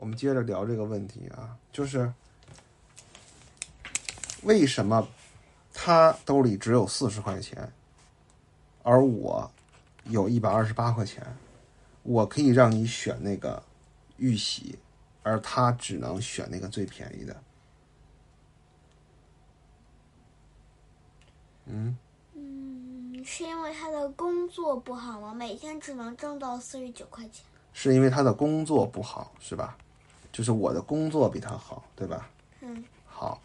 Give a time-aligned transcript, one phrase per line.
[0.00, 2.10] 我们接着聊这个问题啊，就是
[4.44, 5.06] 为什么
[5.74, 7.70] 他兜里只有四十块钱，
[8.82, 9.50] 而我
[10.04, 11.22] 有一百二十八块钱，
[12.02, 13.62] 我可以让你选那个
[14.16, 14.78] 玉玺，
[15.22, 17.42] 而他只能选那个最便宜的。
[21.66, 21.98] 嗯，
[22.32, 25.34] 嗯，是因为他的工作不好吗？
[25.34, 27.44] 每天只能挣到四十九块钱。
[27.74, 29.76] 是因为他的工作不好，是吧？
[30.32, 32.30] 就是我的工作比他好，对吧？
[32.60, 33.40] 嗯好，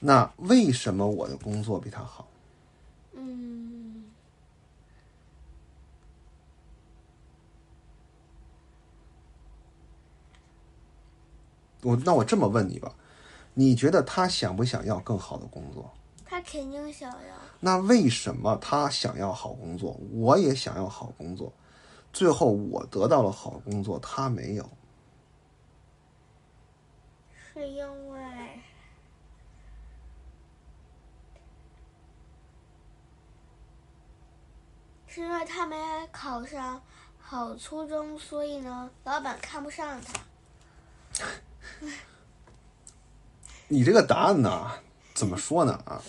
[0.00, 2.26] 那为什么我的工作比他好？
[3.12, 4.04] 嗯，
[11.82, 12.94] 我那我这么问你吧，
[13.54, 15.92] 你觉得他想不想要更好的工作？
[16.24, 17.34] 他肯定想要。
[17.60, 21.52] 那为什么他想要好工作，我也想要好工作，
[22.12, 24.68] 最后我得到了好工作，他没有？
[27.54, 28.20] 是因为
[35.06, 35.76] 是因为他没
[36.10, 36.82] 考上
[37.20, 40.00] 好初中，所以呢，老板看不上
[41.12, 41.24] 他。
[43.68, 44.68] 你这个答案呢，
[45.14, 46.02] 怎么说呢啊？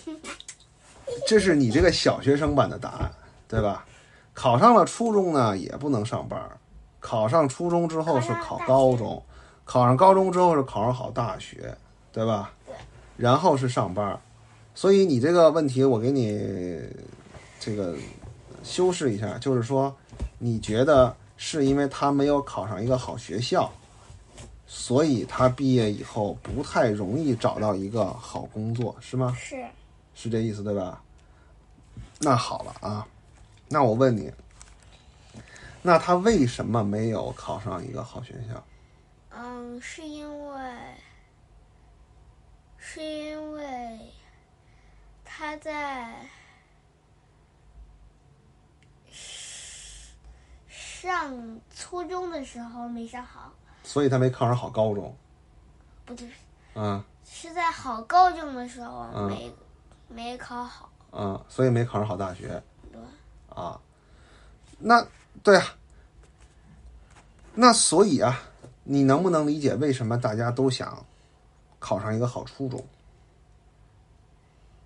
[1.28, 3.12] 这是你这个小学生版的答案，
[3.46, 3.86] 对吧？
[4.34, 6.58] 考上了初中呢，也不能上班儿；
[6.98, 9.24] 考上初中之后是考高中，
[9.66, 11.76] 考上高中之后是考上好大学，
[12.12, 12.52] 对吧？
[12.64, 12.74] 对。
[13.18, 14.18] 然后是上班，
[14.74, 16.80] 所以你这个问题我给你
[17.58, 17.96] 这个
[18.62, 19.94] 修饰一下，就是说，
[20.38, 23.70] 你觉得是因为他没有考上一个好学校，
[24.66, 29.36] 所以他毕业以后不太容易找到一个好工作，是吗？
[29.36, 29.64] 是
[30.14, 31.02] 是这意思对吧？
[32.20, 33.06] 那好了啊，
[33.68, 34.30] 那我问你，
[35.82, 38.62] 那他为什么没有考上一个好学校？
[39.38, 40.74] 嗯，是因为，
[42.78, 44.10] 是因为
[45.24, 46.26] 他在
[50.70, 53.52] 上初中的时候没上好，
[53.82, 55.14] 所以他没考上好高中。
[56.06, 56.30] 不对，
[56.74, 59.54] 嗯是在好高中的时候嗯没、
[60.08, 60.90] 没考好。
[61.12, 63.00] 嗯，所以没考上好大学对，
[63.54, 63.78] 啊。
[64.78, 65.06] 那
[65.42, 65.76] 对啊，
[67.54, 68.40] 那所以啊，
[68.88, 71.04] 你能不能理解为什么大家都想
[71.80, 72.82] 考上一个好初中？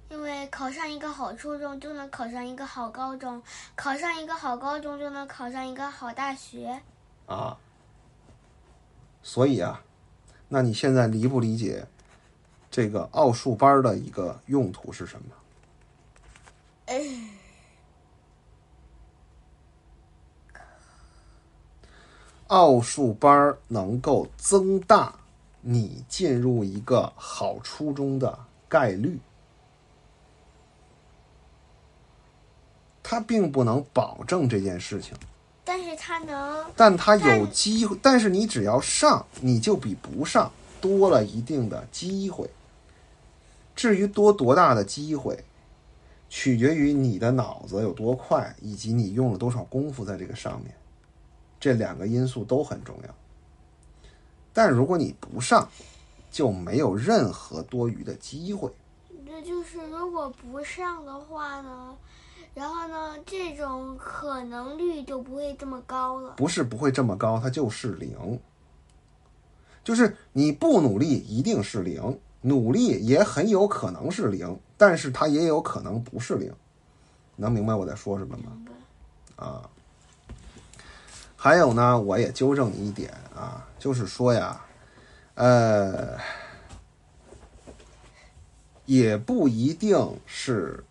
[0.08, 3.42] 因为考上一个好初中就能考上一个好高中，
[3.76, 6.80] 考上一个好高中就能考上一个好大学。
[7.26, 7.56] 啊，
[9.22, 9.82] 所以啊，
[10.48, 11.86] 那你现在理不理解
[12.70, 15.36] 这个奥数班的一个用途是什么？
[22.50, 25.14] 奥数班能够增大
[25.60, 28.36] 你进入一个好初中的
[28.68, 29.20] 概率，
[33.04, 35.14] 它并不能保证这件事情。
[35.64, 40.50] 但是它能，但它有机会，但是你只要上，你就比不上
[40.80, 42.50] 多了一定的机会。
[43.76, 45.44] 至于多多大的机会，
[46.28, 50.74] 取决于你的脑子有多快，以及你用了多少功夫在这个上面，
[51.60, 53.14] 这两个因素都很重要。
[54.52, 55.68] 但如果你不上，
[56.30, 58.68] 就没有任何多余的机会。
[59.26, 61.96] 这就是如果不上的话呢，
[62.54, 66.34] 然后呢，这种可能率就不会这么高了。
[66.36, 68.40] 不是不会这么高，它就是零。
[69.84, 76.52] 就是你不努力一定是零，努力也很有可能是零，但是它也有可能不是零。
[77.36, 78.52] 能明白我在说什么吗？
[79.36, 79.70] 啊，
[81.42, 84.62] 还有呢，我也纠正你一点啊，就是说呀，
[85.36, 86.18] 呃，
[88.84, 90.84] 也不一定是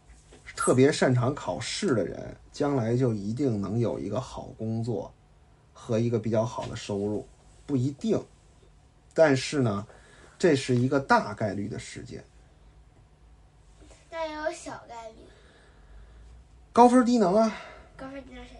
[0.55, 5.13] 特别擅长考试的人，将来就一定能有一个好工作
[5.71, 7.27] 和一个比较好的收入，
[7.67, 8.19] 不一定。
[9.13, 9.85] 但是呢，
[10.39, 12.23] 这是一个大概率的事件。
[14.09, 15.17] 但也有小概率。
[16.73, 17.55] 高分低能啊，
[17.95, 18.55] 高分低能谁？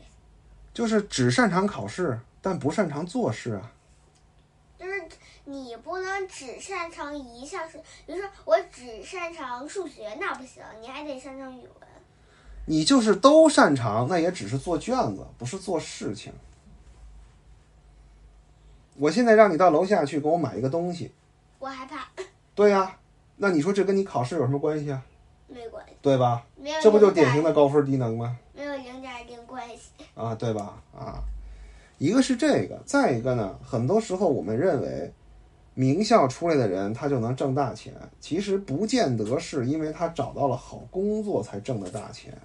[0.74, 3.71] 就是只擅长考试，但不擅长做事啊。
[4.77, 5.04] 就是
[5.45, 11.74] 你不能只擅长一项事，比如说我只擅长数学，那不行，你还得擅长语文。
[12.66, 16.31] 你就是都擅长，那也只是做卷子，不是做事情。
[18.95, 21.12] 我现在让你到楼下去给我买一个东西，
[21.57, 22.07] 我害怕，
[22.54, 22.98] 对呀、
[23.38, 25.01] 那你说这跟你考试有什么关系啊？
[25.48, 26.45] 没关系，对吧？
[26.56, 28.38] 没有这不就典型的高分低能吗？
[28.54, 29.92] 没有零点零关系。
[30.16, 30.82] 啊，对吧？
[30.94, 31.24] 啊，
[31.98, 35.14] 一个是这个，再一个呢，很多时候我们认为
[35.74, 42.38] 名校出来的人他就能挣大钱，其实不见得是因为他找到了好工作才挣的大钱，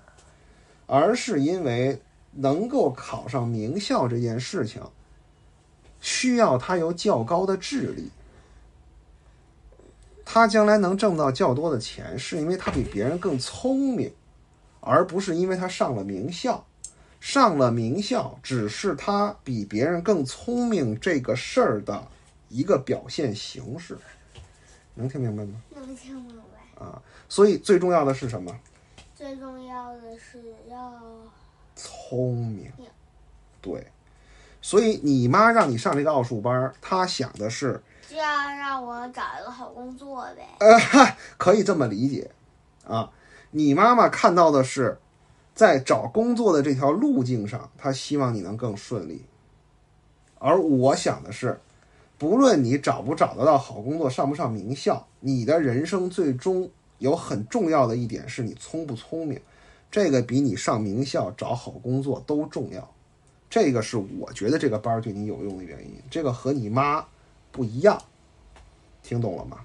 [0.87, 2.01] 而是因为
[2.33, 4.83] 能够考上名校这件事情，
[6.01, 8.11] 需要他有较高的智力。
[10.25, 14.13] 他将来能挣到较多的钱，是因为他比别人更聪明，
[14.81, 16.65] 而不是因为他上了名校。
[17.25, 22.06] 上了名校只是他比别人更聪明这个事儿的
[22.50, 23.97] 一个表现形式，
[24.94, 25.55] 能听明白吗？
[25.75, 26.85] 能听明白。
[26.85, 28.55] 啊，所以最重要的是什么？
[29.15, 30.38] 最重要的是
[30.69, 31.00] 要
[31.75, 32.71] 聪明。
[33.62, 33.87] 对，
[34.61, 40.47] 所以你妈让你上这个奥数班儿，她想的是，就要让我找一个好工作呗。
[40.61, 42.31] 呃，嗨，可以这么理解
[42.87, 43.11] 啊。
[43.50, 44.99] 你妈妈看到的是，
[45.55, 49.23] 在找工作的这条路径上，他希望你能更顺利。
[50.39, 51.61] 而我想的是，
[52.19, 56.69] 不论你找不找得到好工作，上不上名校，你的人生最终
[56.99, 59.41] 有很重要的一点是你聪不聪明，
[59.91, 62.91] 这个比你上名校找好工作都重要。
[63.49, 67.06] 这个是我觉得这个班对你有用的原因，这个和你妈
[67.53, 68.03] 不一样，
[69.03, 69.59] 听懂了吗？